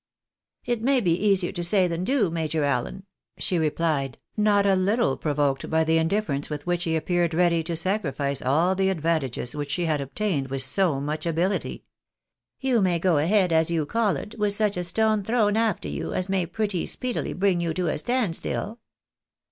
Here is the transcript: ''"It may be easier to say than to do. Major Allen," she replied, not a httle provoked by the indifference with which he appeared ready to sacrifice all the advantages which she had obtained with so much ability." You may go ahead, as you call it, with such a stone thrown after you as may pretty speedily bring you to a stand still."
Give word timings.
''"It 0.73 0.81
may 0.81 0.99
be 0.99 1.11
easier 1.13 1.51
to 1.51 1.63
say 1.63 1.87
than 1.87 2.03
to 2.05 2.11
do. 2.11 2.29
Major 2.31 2.63
Allen," 2.63 3.05
she 3.37 3.59
replied, 3.59 4.17
not 4.35 4.65
a 4.65 4.69
httle 4.69 5.21
provoked 5.21 5.69
by 5.69 5.83
the 5.83 5.99
indifference 5.99 6.49
with 6.49 6.65
which 6.65 6.85
he 6.85 6.95
appeared 6.95 7.35
ready 7.35 7.61
to 7.65 7.77
sacrifice 7.77 8.41
all 8.41 8.73
the 8.73 8.89
advantages 8.89 9.55
which 9.55 9.69
she 9.69 9.85
had 9.85 10.01
obtained 10.01 10.47
with 10.47 10.63
so 10.63 10.99
much 10.99 11.27
ability." 11.27 11.83
You 12.59 12.81
may 12.81 12.97
go 12.97 13.17
ahead, 13.17 13.53
as 13.53 13.69
you 13.69 13.85
call 13.85 14.15
it, 14.15 14.33
with 14.39 14.53
such 14.53 14.75
a 14.75 14.83
stone 14.83 15.21
thrown 15.23 15.55
after 15.55 15.87
you 15.87 16.15
as 16.15 16.27
may 16.29 16.47
pretty 16.47 16.87
speedily 16.87 17.33
bring 17.33 17.61
you 17.61 17.71
to 17.75 17.85
a 17.85 17.99
stand 17.99 18.35
still." 18.35 18.79